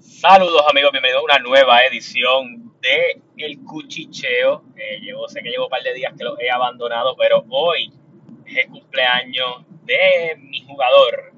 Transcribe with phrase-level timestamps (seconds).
[0.00, 4.64] Saludos amigos, bienvenidos a una nueva edición de El Cuchicheo.
[4.74, 7.92] Eh, llevo, sé que llevo un par de días que los he abandonado, pero hoy
[8.46, 11.34] es el cumpleaños de mi jugador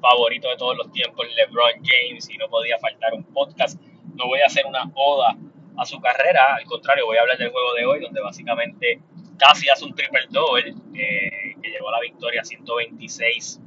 [0.00, 3.80] favorito de todos los tiempos, LeBron James, y no podía faltar un podcast.
[4.16, 5.36] No voy a hacer una oda
[5.76, 9.00] a su carrera, al contrario, voy a hablar del juego de hoy, donde básicamente
[9.38, 13.60] casi hace un triple double, eh, que llevó a la victoria 126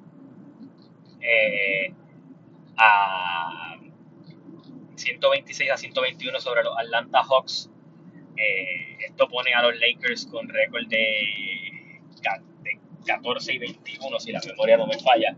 [1.22, 1.94] eh,
[2.78, 3.78] a
[4.96, 7.70] 126 a 121 sobre los Atlanta Hawks.
[8.38, 12.02] Eh, esto pone a los Lakers con récord de,
[13.06, 15.36] 14 y 21, si la memoria no me falla.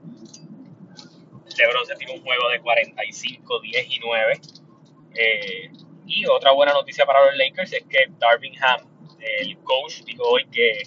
[1.58, 4.42] LeBron se tiene un juego de 45, 10 y 9.
[5.16, 5.72] Eh,
[6.08, 8.82] y otra buena noticia para los Lakers es que Darvin Ham,
[9.40, 10.84] el coach, dijo hoy que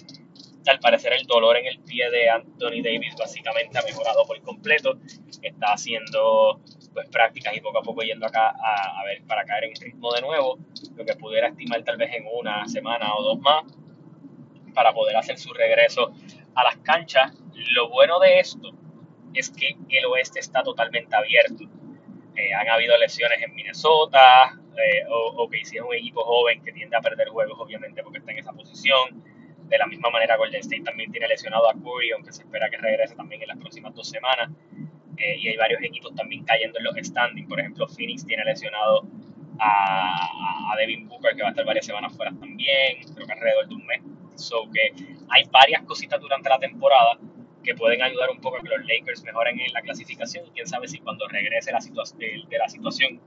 [0.71, 4.97] al parecer el dolor en el pie de Anthony Davis básicamente ha mejorado por completo.
[5.41, 6.59] Está haciendo
[6.93, 10.21] pues prácticas y poco a poco yendo acá a, ver para caer en ritmo de
[10.21, 10.57] nuevo,
[10.95, 13.63] lo que pudiera estimar tal vez en una semana o dos más
[14.73, 16.13] para poder hacer su regreso
[16.55, 17.33] a las canchas.
[17.71, 18.71] Lo bueno de esto
[19.33, 21.65] es que el oeste está totalmente abierto.
[22.35, 26.95] Eh, han habido lesiones en Minnesota, eh, o, que hicieron un equipo joven que tiende
[26.95, 29.23] a perder juegos, obviamente, porque está en esa posición.
[29.67, 32.77] De la misma manera, Golden State también tiene lesionado a Curry, aunque se espera que
[32.77, 34.49] regrese también en las próximas dos semanas.
[35.17, 37.47] Eh, y hay varios equipos también cayendo en los standings.
[37.47, 39.05] Por ejemplo, Phoenix tiene lesionado
[39.59, 43.75] a, Devin Booker, que va a estar varias semanas fuera también, creo que alrededor de
[43.75, 44.01] un mes.
[44.35, 44.93] So que
[45.29, 47.17] hay varias cositas durante la temporada
[47.63, 50.45] que pueden ayudar un poco a que los Lakers mejoren en la clasificación.
[50.45, 53.19] Y quién sabe si cuando regrese la de, de, la situación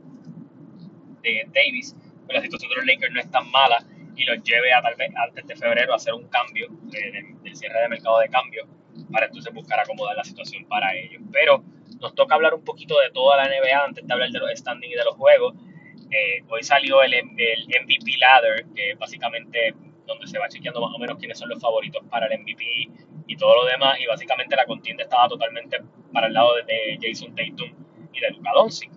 [1.22, 3.84] de Davis, pues la situación de los Lakers no es tan mala
[4.16, 7.82] y los lleve a tal vez antes de febrero a hacer un cambio del cierre
[7.82, 8.66] de mercado de cambio
[9.12, 11.22] para entonces buscar acomodar la situación para ellos.
[11.32, 11.62] Pero
[12.00, 14.92] nos toca hablar un poquito de toda la NBA antes de hablar de los standings
[14.92, 15.54] y de los juegos.
[16.10, 19.74] Eh, hoy salió el, el, MVP Ladder, que básicamente
[20.06, 22.64] donde se va chequeando más o menos quiénes son los favoritos para el MVP
[23.28, 23.98] y todo lo demás.
[24.00, 25.78] Y básicamente la contienda estaba totalmente
[26.12, 27.72] para el lado de, Jason Tatum
[28.12, 28.90] y de Luka Doncic.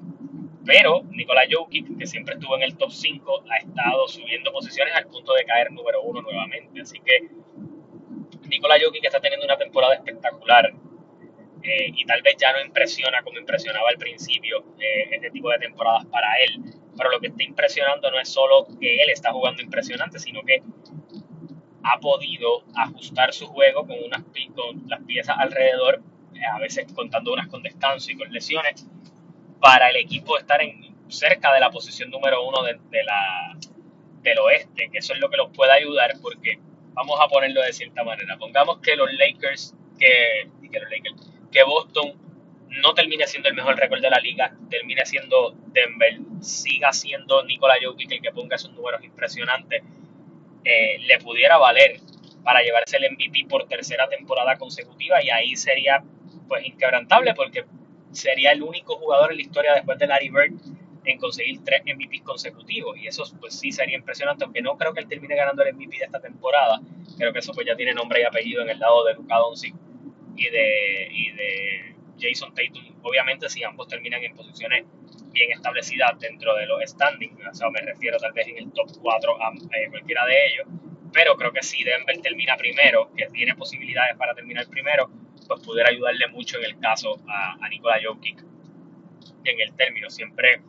[0.65, 5.07] Pero Nikola Jokic, que siempre estuvo en el top 5, ha estado subiendo posiciones al
[5.07, 6.81] punto de caer número uno nuevamente.
[6.81, 7.29] Así que
[8.47, 10.73] Nikola Jokic está teniendo una temporada espectacular.
[11.63, 15.59] Eh, y tal vez ya no impresiona como impresionaba al principio eh, este tipo de
[15.59, 16.61] temporadas para él.
[16.95, 20.61] Pero lo que está impresionando no es solo que él está jugando impresionante, sino que
[21.83, 24.23] ha podido ajustar su juego con, unas,
[24.55, 26.01] con las piezas alrededor,
[26.35, 28.87] eh, a veces contando unas con descanso y con lesiones,
[29.63, 33.57] para el equipo estar en, cerca de la posición número uno de, la,
[34.21, 36.59] del oeste, que eso es lo que los puede ayudar porque,
[36.91, 41.63] vamos a ponerlo de cierta manera, pongamos que los Lakers, que, que los Lakers, que
[41.63, 42.11] Boston
[42.81, 47.75] no termine siendo el mejor récord de la liga, termine siendo Denver, siga siendo Nikola
[47.81, 49.81] Jokic el que ponga esos números impresionantes,
[50.65, 52.01] eh, le pudiera valer
[52.43, 56.03] para llevarse el MVP por tercera temporada consecutiva y ahí sería
[56.49, 57.63] pues inquebrantable porque
[58.13, 60.53] sería el único jugador en la historia después de Larry Bird
[61.05, 62.97] en conseguir tres MVPs consecutivos.
[62.97, 65.97] Y eso pues sí sería impresionante aunque no creo que él termine ganando el MVP
[65.97, 66.79] de esta temporada.
[67.17, 69.75] Creo que eso pues ya tiene nombre y apellido en el lado de Luka Doncic
[70.35, 72.95] y de, y de Jason Tatum.
[73.03, 74.85] Obviamente, si ambos terminan en posiciones
[75.31, 78.87] bien establecidas dentro de los standings, o sea, me refiero tal vez en el top
[79.01, 80.67] 4 a eh, cualquiera de ellos,
[81.11, 85.09] pero creo que si Denver termina primero, que tiene posibilidades para terminar primero,
[85.47, 88.43] pues pudiera ayudarle mucho en el caso a, a Nikola Jokic
[89.43, 90.09] en el término.
[90.09, 90.61] Siempre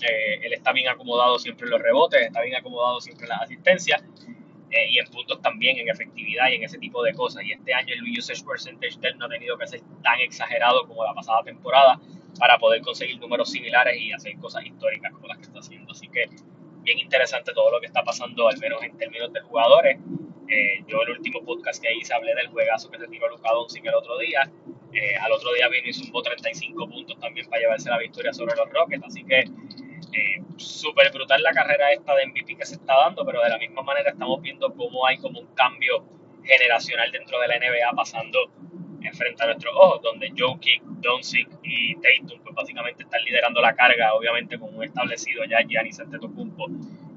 [0.00, 3.42] eh, él está bien acomodado siempre en los rebotes, está bien acomodado siempre en las
[3.42, 4.02] asistencias
[4.70, 7.44] eh, y en puntos también, en efectividad y en ese tipo de cosas.
[7.44, 11.04] Y este año el usage percentage del no ha tenido que ser tan exagerado como
[11.04, 12.00] la pasada temporada
[12.38, 15.92] para poder conseguir números similares y hacer cosas históricas como las que está haciendo.
[15.92, 16.28] Así que
[16.82, 19.98] bien interesante todo lo que está pasando, al menos en términos de jugadores.
[20.52, 23.86] Eh, yo el último podcast que hice hablé del juegazo que se tiró Luka Doncic
[23.86, 24.50] el otro día.
[24.92, 28.54] Eh, al otro día vino y sumó 35 puntos también para llevarse la victoria sobre
[28.54, 29.02] los Rockets.
[29.02, 33.42] Así que eh, súper brutal la carrera esta de MVP que se está dando, pero
[33.42, 36.04] de la misma manera estamos viendo cómo hay como un cambio
[36.44, 38.38] generacional dentro de la NBA pasando
[39.14, 44.14] frente a nuestros ojos, donde Jokic, Doncic y Tatum pues básicamente están liderando la carga,
[44.14, 46.66] obviamente con un establecido ya Giannis Antetokounmpo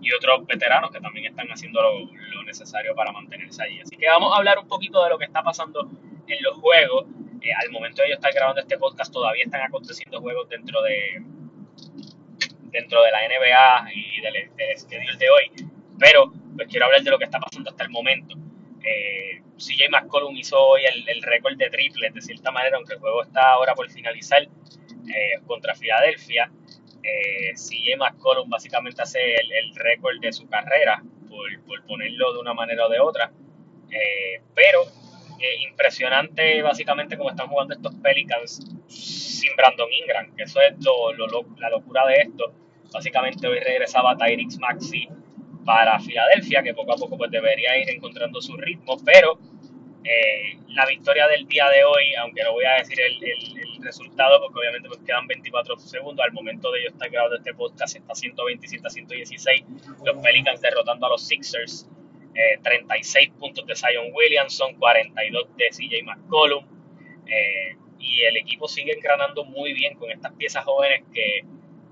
[0.05, 3.81] y otros veteranos que también están haciendo lo, necesario para mantenerse allí.
[3.81, 5.89] Así que vamos a hablar un poquito de lo que está pasando
[6.27, 7.07] en los juegos.
[7.41, 11.23] Eh, al momento de yo estar grabando este podcast todavía están aconteciendo juegos dentro de
[12.65, 15.67] dentro de la NBA y del, del schedule de hoy,
[15.97, 18.35] pero pues quiero hablar de lo que está pasando hasta el momento.
[18.83, 23.23] Eh, CJ McCollum hizo hoy el, récord de triples, de cierta manera, aunque el juego
[23.23, 26.51] está ahora por finalizar eh, contra Filadelfia.
[27.05, 32.87] Eh, CJ McCollum básicamente hace el, récord de su carrera, por, ponerlo de una manera
[32.87, 33.31] o de otra.
[33.91, 34.81] Eh, pero
[35.39, 40.73] eh, impresionante básicamente como están jugando estos Pelicans sin Brandon Ingram, que eso es
[41.59, 42.53] la locura de esto.
[42.91, 45.07] Básicamente hoy regresaba Tyrix Maxi
[45.63, 49.37] para Filadelfia, que poco a poco pues debería ir encontrando su ritmo, pero
[50.07, 54.59] eh, la victoria del día de hoy, aunque no voy a decir el, resultado, porque
[54.59, 58.85] obviamente pues quedan 24 segundos, al momento de yo estar grabando este podcast está 127
[58.85, 59.63] a 116,
[60.03, 61.87] los Pelicans derrotando a los Sixers,
[62.63, 66.65] 36 eh, puntos de Zion Williamson, 42 de CJ McCollum,
[67.27, 71.45] eh, y el equipo sigue engranando muy bien con estas piezas jóvenes que,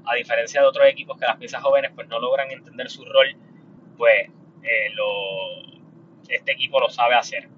[0.06, 3.36] a diferencia de otros equipos que las piezas jóvenes pues no logran entender su rol,
[3.98, 4.30] pues
[6.27, 7.52] este equipo lo sabe hacer.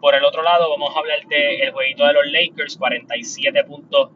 [0.00, 4.10] Por el otro lado, vamos a hablar del el jueguito de los Lakers, 47 puntos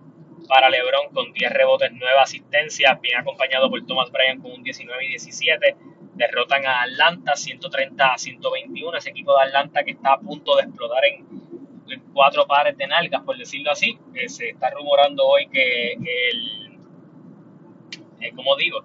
[0.48, 5.04] para LeBron con 10 rebotes, 9 asistencias, bien acompañado por Thomas Bryant con un 19
[5.04, 5.76] y 17.
[6.14, 10.62] Derrotan a Atlanta 130 a 121, ese equipo de Atlanta que está a punto de
[10.64, 11.40] explotar en,
[12.12, 13.98] cuatro pares de nalgas, por decirlo así.
[14.26, 16.78] se está rumorando hoy que el,
[18.20, 18.84] eh, como digo,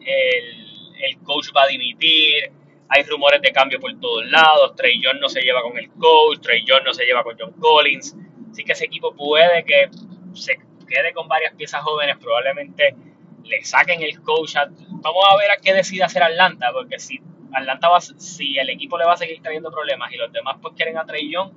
[0.00, 2.52] el, el coach va a dimitir,
[2.88, 4.74] hay rumores de cambio por todos lados.
[4.76, 7.52] Trey John no se lleva con el coach, Trey John no se lleva con John
[7.52, 8.16] Collins.
[8.50, 9.90] Así que ese equipo puede que
[10.32, 12.94] se quede con varias piezas jóvenes, probablemente
[13.44, 14.54] le saquen el coach.
[14.54, 17.20] vamos a ver a qué decide hacer Atlanta, porque si
[17.52, 20.74] Atlanta va, si el equipo le va a seguir trayendo problemas y los demás pues
[20.74, 21.52] quieren a Trey Young,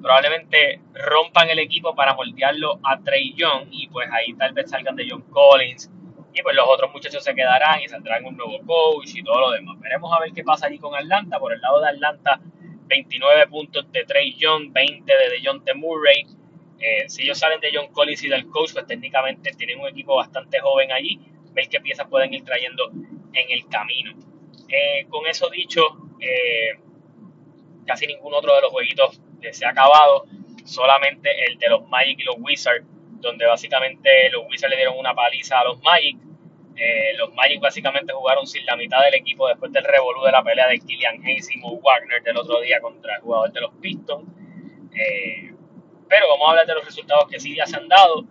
[0.00, 4.96] probablemente rompan el equipo para moldearlo a Trey Young y pues ahí tal vez salgan
[4.96, 5.90] de John Collins
[6.34, 9.50] y pues los otros muchachos se quedarán y saldrán un nuevo coach y todo lo
[9.52, 9.78] demás.
[9.78, 11.38] Veremos a ver qué pasa allí con Atlanta.
[11.38, 12.40] Por el lado de Atlanta,
[12.88, 15.72] 29 puntos de Trey Young, 20 de John T.
[15.74, 16.26] Murray.
[16.80, 20.16] Eh, si ellos salen de John Collins y del coach, pues técnicamente tienen un equipo
[20.16, 21.20] bastante joven allí.
[21.52, 22.90] Ver qué piezas pueden ir trayendo
[23.32, 24.12] en el camino.
[24.68, 25.82] Eh, con eso dicho,
[26.18, 26.80] eh,
[27.86, 29.20] casi ningún otro de los jueguitos
[29.52, 30.24] se ha acabado.
[30.64, 32.84] Solamente el de los Magic y los Wizards
[33.24, 36.16] donde básicamente los Wizards le dieron una paliza a los Magic.
[36.76, 40.42] Eh, los Magic básicamente jugaron sin la mitad del equipo después del revolú de la
[40.42, 43.72] pelea de Killian Hayes y Mo Wagner del otro día contra el jugador de los
[43.80, 44.28] Pistons.
[44.92, 45.54] Eh,
[46.08, 48.24] pero vamos a hablar de los resultados que sí ya se han dado.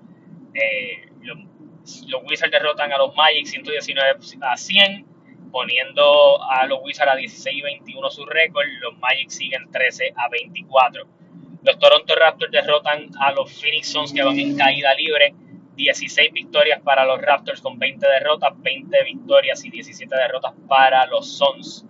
[0.53, 5.05] Eh, los, Wizards derrotan a los Magic 119 a 100,
[5.51, 8.65] poniendo a los Wizards a 16 y 21 su récord.
[8.81, 11.07] Los Magic siguen 13 a 24.
[11.63, 15.33] Los Toronto Raptors derrotan a los Phoenix Suns que van en caída libre.
[15.75, 21.37] 16 victorias para los Raptors con 20 derrotas, 20 victorias y 17 derrotas para los
[21.37, 21.85] Suns.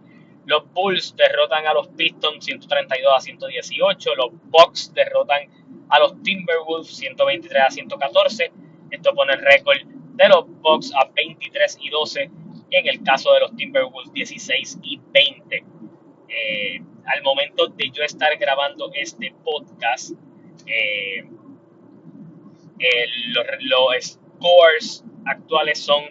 [0.45, 4.15] Los Bulls derrotan a los Pistons 132 a 118.
[4.15, 5.50] Los Bucks derrotan
[5.89, 8.51] a los Timberwolves 123 a 114.
[8.91, 12.30] Esto pone el récord de los Bucks a 23 y 12.
[12.71, 15.63] En el caso de los Timberwolves 16 y 20.
[16.30, 20.13] Eh, al momento de yo estar grabando este podcast,
[20.65, 21.24] eh,
[23.27, 26.03] los, scores actuales son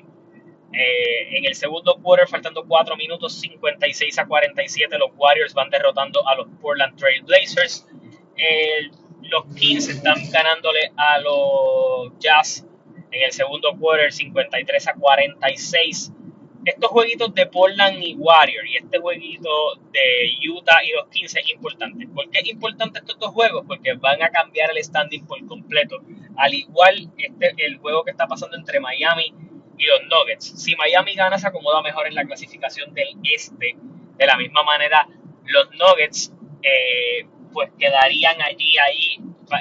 [0.73, 6.27] eh, en el segundo quarter, faltando 4 minutos, 56 a 47, los Warriors van derrotando
[6.27, 7.87] a los Portland Trail Blazers.
[9.23, 12.67] los Kings están ganándole a los Jazz
[13.11, 16.13] en el segundo quarter, 53 a 46
[16.65, 19.49] estos jueguitos de Portland y Warrior y este jueguito
[19.91, 22.07] de Utah y los 15 es importante.
[22.09, 23.65] ¿Por qué es importante estos dos juegos?
[23.67, 25.99] Porque van a cambiar el standing por completo.
[26.37, 29.35] Al igual este, el juego que está pasando entre Miami
[29.77, 30.63] y los Nuggets.
[30.63, 33.77] Si Miami gana, se acomoda mejor en la clasificación del este.
[34.17, 35.09] De la misma manera,
[35.45, 39.19] los Nuggets eh, pues quedarían allí, ahí.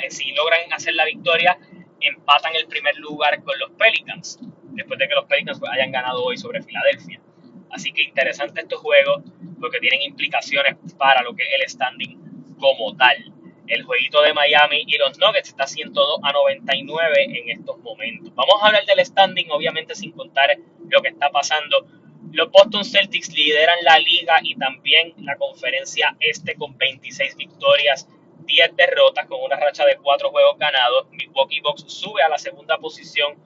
[0.10, 1.58] Si logran hacer la victoria,
[2.00, 4.40] empatan el primer lugar con los Pelicans
[4.72, 7.22] después de que los Pelicans hayan ganado hoy sobre Filadelfia.
[7.70, 9.24] Así que interesante estos juegos
[9.60, 13.34] porque tienen implicaciones para lo que es el standing como tal.
[13.68, 18.34] El jueguito de Miami y los Nuggets está 102 a 99 en estos momentos.
[18.36, 20.50] Vamos a hablar del standing, obviamente sin contar
[20.90, 21.88] lo que está pasando.
[22.34, 28.10] Los Boston Celtics lideran la liga y también la conferencia este con 26 victorias,
[28.46, 31.08] 10 derrotas con una racha de 4 juegos ganados.
[31.12, 33.38] Milwaukee Bucks sube a la segunda posición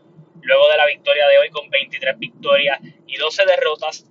[0.45, 4.05] luego de la victoria de hoy con 23 victorias y 12 derrotas,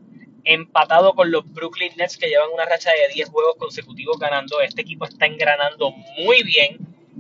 [0.44, 4.60] empatado con los Brooklyn Nets que llevan una racha de 10 juegos consecutivos ganando.
[4.60, 6.78] Este equipo está engranando muy bien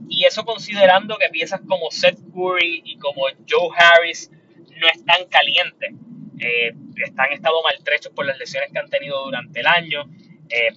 [0.08, 4.30] y eso considerando que piezas como Seth Curry y como Joe Harris
[4.80, 5.94] no están calientes.
[6.40, 10.04] Eh, están estado maltrechos por las lesiones que han tenido durante el año.
[10.50, 10.70] Eh,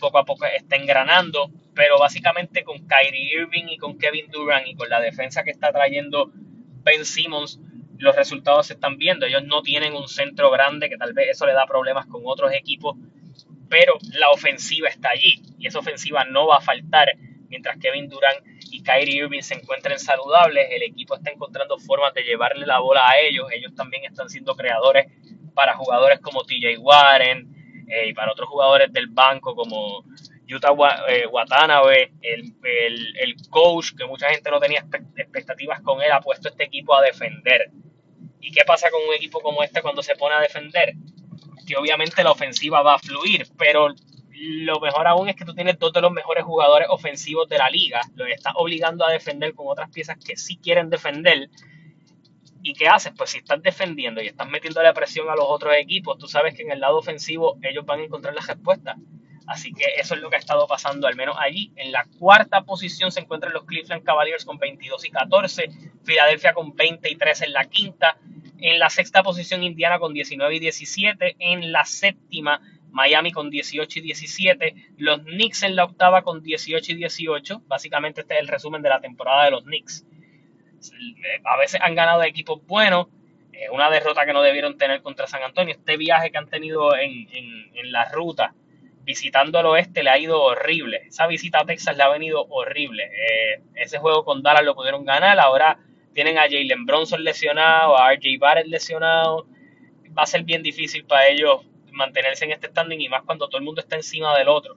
[0.00, 4.74] poco a poco está engranando, pero básicamente con Kyrie Irving y con Kevin Durant y
[4.74, 6.32] con la defensa que está trayendo
[6.88, 7.60] Ben Simmons
[7.98, 9.26] los resultados se están viendo.
[9.26, 12.52] Ellos no tienen un centro grande, que tal vez eso le da problemas con otros
[12.52, 12.96] equipos,
[13.68, 17.08] pero la ofensiva está allí y esa ofensiva no va a faltar.
[17.48, 18.38] Mientras Kevin Durant
[18.70, 23.08] y Kyrie Irving se encuentren saludables, el equipo está encontrando formas de llevarle la bola
[23.08, 23.46] a ellos.
[23.52, 25.06] Ellos también están siendo creadores
[25.54, 30.04] para jugadores como TJ Warren eh, y para otros jugadores del banco como
[30.48, 30.70] Yuta
[31.08, 34.82] eh, Watanabe, el, el, coach que mucha gente no tenía
[35.16, 37.70] expectativas con él, ha puesto este equipo a defender.
[38.40, 40.94] ¿Y qué pasa con un equipo como este cuando se pone a defender?
[41.66, 43.88] Que obviamente la ofensiva va a fluir, pero
[44.30, 47.68] lo mejor aún es que tú tienes dos de los mejores jugadores ofensivos de la
[47.68, 51.50] liga, los estás obligando a defender con otras piezas que sí quieren defender.
[52.62, 53.12] ¿Y qué haces?
[53.14, 56.54] Pues si estás defendiendo y estás metiendo la presión a los otros equipos, tú sabes
[56.54, 58.96] que en el lado ofensivo ellos van a encontrar las respuestas.
[59.48, 61.72] Así que eso es lo que ha estado pasando, al menos allí.
[61.76, 65.70] En la cuarta posición se encuentran los Cleveland Cavaliers con 22 y 14,
[66.04, 68.18] Filadelfia con 23 en la quinta,
[68.58, 74.00] en la sexta posición Indiana con 19 y 17, en la séptima Miami con 18
[74.00, 77.62] y 17, los Knicks en la octava con 18 y 18.
[77.66, 80.04] Básicamente este es el resumen de la temporada de los Knicks.
[81.44, 83.06] A veces han ganado equipos buenos,
[83.54, 85.74] eh, una derrota que no debieron tener contra San Antonio.
[85.74, 88.52] Este viaje que han tenido en, en la ruta
[89.08, 91.04] visitando al oeste le ha ido horrible.
[91.06, 93.04] Esa visita a Texas le ha venido horrible.
[93.04, 95.40] Eh, ese juego con Dallas lo pudieron ganar.
[95.40, 95.78] Ahora
[96.12, 99.46] tienen a Jalen Bronson lesionado, a RJ Barrett lesionado.
[100.16, 103.56] Va a ser bien difícil para ellos mantenerse en este standing y más cuando todo
[103.56, 104.76] el mundo está encima del otro.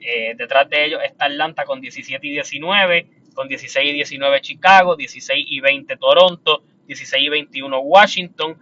[0.00, 4.96] Eh, detrás de ellos está Atlanta con 17 y 19, con 16 y 19 Chicago,
[4.96, 8.58] 16 y 20 Toronto, 16 y 21 Washington,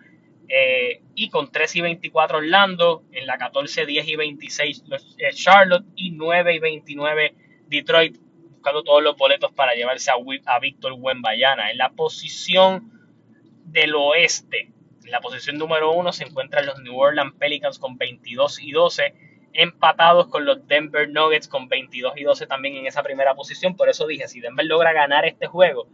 [0.49, 4.85] eh, y con 3 y 24 Orlando, en la 14, 10 y 26
[5.19, 7.35] eh, Charlotte y 9 y 29
[7.69, 8.17] Detroit,
[8.53, 10.95] buscando todos los boletos para llevarse a, a Víctor.
[10.95, 12.93] En la posición
[13.65, 14.71] del oeste,
[15.05, 19.15] en la posición número 1 se encuentran los New Orleans Pelicans con 22 y 12,
[19.53, 23.77] empatados con los Denver Nuggets con 22 y 12 también en esa primera posición.
[23.77, 25.89] Por eso dije, si Denver logra ganar este juego,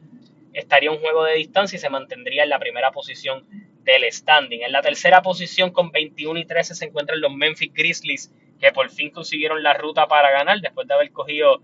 [0.52, 3.46] estaría un juego de distancia y se mantendría en la primera posición
[3.84, 4.62] del standing.
[4.62, 8.88] En la tercera posición con 21 y 13 se encuentran los Memphis Grizzlies, que por
[8.90, 11.62] fin consiguieron la ruta para ganar después de haber cogido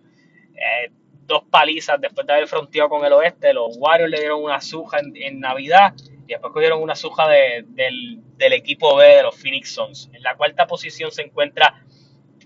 [0.54, 0.90] eh,
[1.26, 3.52] dos palizas, después de haber fronteado con el oeste.
[3.52, 5.94] Los Warriors le dieron una suja en, Navidad
[6.26, 10.10] y después cogieron una suja del, equipo B de los Phoenix Suns.
[10.12, 11.84] En la cuarta posición se encuentra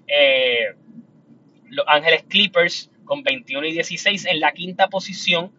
[0.07, 0.75] eh,
[1.69, 4.27] los Ángeles Clippers con 21 y 16.
[4.27, 5.53] En la quinta posición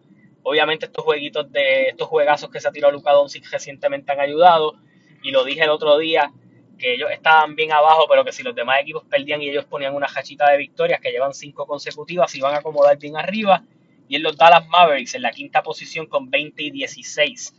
[0.44, 4.74] Obviamente estos jueguitos de estos juegazos que se ha tirado Luka Doncic recientemente han ayudado
[5.22, 6.30] y lo dije el otro día
[6.78, 9.94] que ellos estaban bien abajo, pero que si los demás equipos perdían y ellos ponían
[9.94, 13.64] una hachita de victorias que llevan cinco consecutivas, iban a acomodar bien arriba.
[14.06, 17.54] Y en los Dallas Mavericks en la quinta posición con 20 y 16.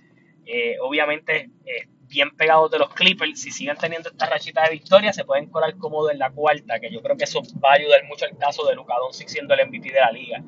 [0.46, 5.15] Eh, obviamente, eh, bien pegados de los Clippers, si siguen teniendo esta rachita de victorias,
[5.15, 8.04] se pueden colar cómodo en la cuarta, que yo creo que eso va a ayudar
[8.06, 10.44] mucho el caso de Luka Doncic siendo el MVP de la liga.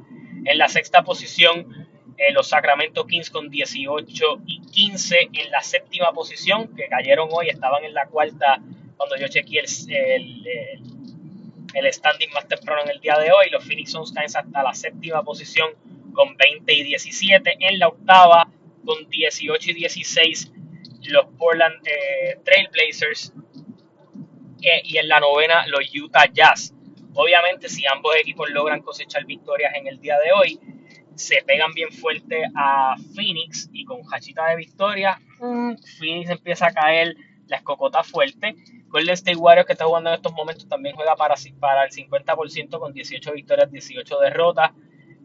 [0.46, 1.87] En la sexta posición,
[2.18, 7.50] eh, los Sacramento Kings con 18 y 15 en la séptima posición, que cayeron hoy,
[7.50, 8.60] estaban en la cuarta
[8.98, 9.64] cuando yo chequeé
[10.16, 10.48] el,
[11.76, 13.50] el, standing más temprano en el día de hoy.
[13.52, 15.70] Los Phoenix Suns caen hasta la séptima posición
[16.14, 17.58] con 20 y 17.
[17.60, 18.50] En la octava
[18.84, 20.52] con 18 y 16
[21.10, 23.34] los Portland eh, Trailblazers.
[24.60, 26.74] Y en la novena los Utah Jazz.
[27.14, 30.60] Obviamente si ambos equipos logran cosechar victorias en el día de hoy,
[31.18, 35.76] se pegan bien fuerte a Phoenix y con hachita de victoria, mm.
[36.00, 37.16] Phoenix empieza a caer
[37.48, 38.56] la escocota fuerte.
[38.88, 42.80] Golden State Warriors que está jugando en estos momentos también juega para, para el 50%
[42.80, 44.72] con 18 victorias, 18 derrotas.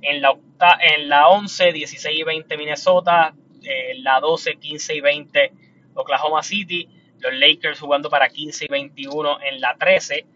[0.01, 0.37] En la,
[0.81, 3.35] en la 11, 16 y 20 Minnesota.
[3.63, 5.53] En la 12, 15 y 20
[5.95, 6.89] Oklahoma City.
[7.21, 10.27] Los Lakers jugando para 15 y 21 en la 13.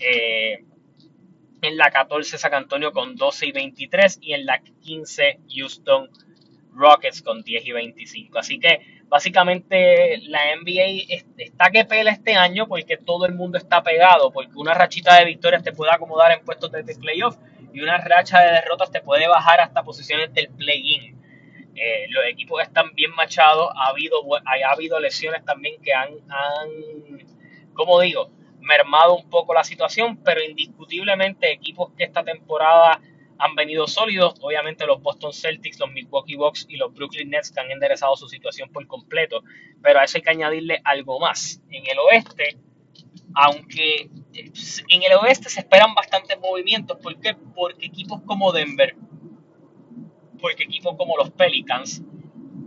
[0.00, 0.64] Eh,
[1.64, 6.10] en la 14 San Antonio con 12 y 23 y en la 15 Houston
[6.72, 8.38] Rockets con 10 y 25.
[8.38, 13.82] Así que básicamente la NBA está que pela este año porque todo el mundo está
[13.82, 17.36] pegado, porque una rachita de victorias te puede acomodar en puestos de playoff
[17.72, 21.20] y una racha de derrotas te puede bajar hasta posiciones del play-in.
[21.76, 27.24] Eh, los equipos están bien machados, ha habido, ha habido lesiones también que han, han
[27.74, 28.30] como digo,
[28.64, 33.00] mermado un poco la situación, pero indiscutiblemente equipos que esta temporada
[33.38, 37.60] han venido sólidos, obviamente los Boston Celtics, los Milwaukee Bucks y los Brooklyn Nets que
[37.60, 39.42] han enderezado su situación por completo,
[39.82, 41.60] pero a eso hay que añadirle algo más.
[41.70, 42.58] En el oeste,
[43.34, 47.34] aunque en el oeste se esperan bastantes movimientos, ¿por qué?
[47.54, 48.96] Porque equipos como Denver,
[50.40, 52.02] porque equipos como los Pelicans,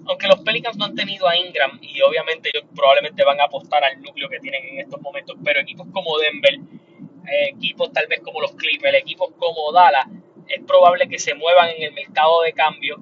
[0.08, 3.84] aunque los Pelicans no han tenido a Ingram y obviamente ellos probablemente van a apostar
[3.84, 8.22] al núcleo que tienen en estos momentos, pero equipos como Denver, eh, equipos tal vez
[8.22, 10.08] como los Clippers, equipos como Dallas,
[10.48, 12.98] es probable que se muevan en el mercado de cambio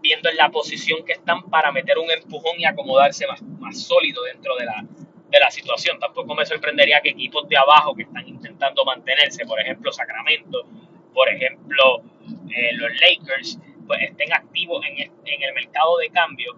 [0.00, 3.40] viendo en la posición que están para meter un empujón y acomodarse más,
[3.80, 4.84] sólido dentro de la,
[5.30, 5.98] de la situación.
[5.98, 10.64] Tampoco me sorprendería que equipos de abajo que están intentando mantenerse, por ejemplo Sacramento,
[11.12, 12.02] por ejemplo
[12.50, 16.56] eh, los Lakers, pues estén activos en el, en el mercado de cambio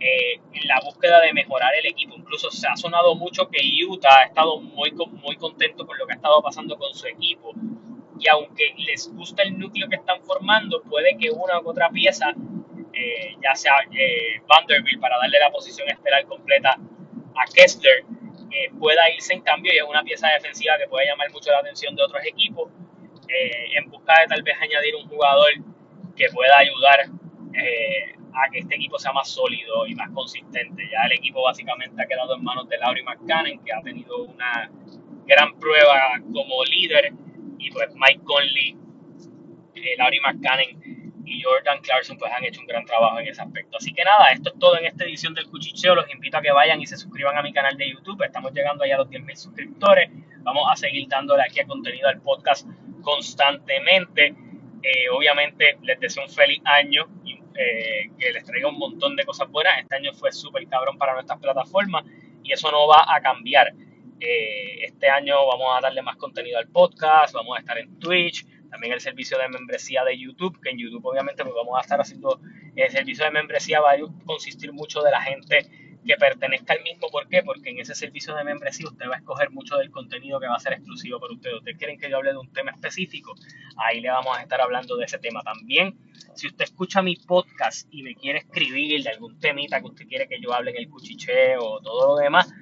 [0.00, 2.14] eh, en la búsqueda de mejorar el equipo.
[2.14, 6.12] Incluso se ha sonado mucho que Utah ha estado muy, muy contento con lo que
[6.12, 7.52] ha estado pasando con su equipo.
[8.20, 12.34] Y aunque les gusta el núcleo que están formando, puede que una u otra pieza,
[12.92, 13.76] eh, ya sea
[14.46, 16.76] Vanderbilt para darle la posición estelar completa
[17.36, 18.04] a Kessler
[18.54, 21.58] eh, pueda irse en cambio y es una pieza defensiva que puede llamar mucho la
[21.58, 22.70] atención de otros equipos
[23.26, 25.50] eh, en busca de tal vez añadir un jugador
[26.16, 27.00] que pueda ayudar
[27.54, 30.82] eh, a que este equipo sea más sólido y más consistente.
[30.90, 34.70] Ya el equipo básicamente ha quedado en manos de Laurie McCann, que ha tenido una
[35.26, 37.12] gran prueba como líder,
[37.58, 38.76] y pues Mike Conley,
[39.98, 40.60] Laurie McCann
[41.26, 43.76] y Jordan Clarkson pues han hecho un gran trabajo en ese aspecto.
[43.78, 45.94] Así que nada, esto es todo en esta edición del Cuchicheo.
[45.94, 48.22] Los invito a que vayan y se suscriban a mi canal de YouTube.
[48.22, 50.10] Estamos llegando allá a los 10.000 suscriptores.
[50.42, 52.68] Vamos a seguir dándole aquí a contenido al podcast
[53.02, 54.34] constantemente.
[54.84, 57.06] Eh, obviamente les deseo un feliz año
[57.54, 59.78] eh, que les traiga un montón de cosas buenas.
[59.80, 62.04] Este año fue súper cabrón para nuestras plataformas
[62.42, 63.72] y eso no va a cambiar.
[64.20, 68.46] Eh, este año vamos a darle más contenido al podcast, vamos a estar en Twitch,
[68.68, 71.98] también el servicio de membresía de YouTube, que en YouTube obviamente pues vamos a estar
[71.98, 72.38] haciendo
[72.76, 75.66] el servicio de membresía va a consistir mucho de la gente
[76.04, 77.08] que pertenezca al mismo.
[77.10, 77.42] ¿Por qué?
[77.42, 80.54] Porque en ese servicio de membresía usted va a escoger mucho del contenido que va
[80.54, 81.52] a ser exclusivo para usted.
[81.54, 83.34] ¿Ustedes quieren que yo hable de un tema específico?
[83.76, 85.42] Ahí le vamos a estar hablando de ese tema.
[85.42, 85.98] También,
[86.34, 90.28] si usted escucha mi podcast y me quiere escribir de algún temita que usted quiere
[90.28, 92.52] que yo hable en el cuchicheo o todo lo demás,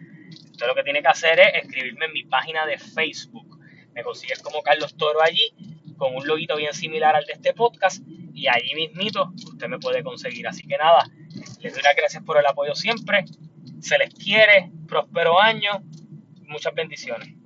[0.51, 3.59] usted lo que tiene que hacer es escribirme en mi página de Facebook.
[3.95, 5.53] Me consigues como Carlos Toro allí
[5.99, 8.03] con un loguito bien similar al de este podcast
[8.35, 10.49] y allí mismito usted me puede conseguir.
[10.49, 11.05] Así que nada,
[11.61, 13.25] les doy las gracias por el apoyo siempre.
[13.81, 15.83] Se les quiere, próspero año,
[16.47, 17.42] muchas bendiciones.